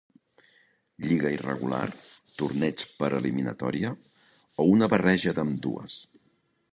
Lliga 1.07 1.31
irregular, 1.35 1.83
torneig 2.41 2.85
per 3.03 3.11
eliminatòria, 3.19 3.91
o 4.65 4.69
una 4.73 4.91
barreja 4.95 5.35
d'ambdues. 5.41 6.01